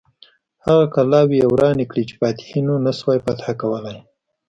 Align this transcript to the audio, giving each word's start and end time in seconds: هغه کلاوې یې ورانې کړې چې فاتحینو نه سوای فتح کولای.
هغه 0.65 0.85
کلاوې 0.95 1.35
یې 1.41 1.47
ورانې 1.53 1.85
کړې 1.91 2.03
چې 2.09 2.15
فاتحینو 2.21 2.75
نه 2.85 2.91
سوای 2.99 3.19
فتح 3.25 3.45
کولای. 3.61 3.97